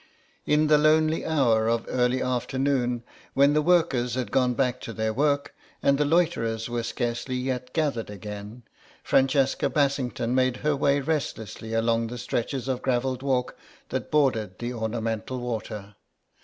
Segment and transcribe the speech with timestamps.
[0.47, 3.03] In the lonely hour of early afternoon,
[3.35, 7.71] when the workers had gone back to their work, and the loiterers were scarcely yet
[7.71, 8.63] gathered again,
[9.03, 13.55] Francesca Bassington made her way restlessly along the stretches of gravelled walk
[13.89, 15.93] that bordered the ornamental water.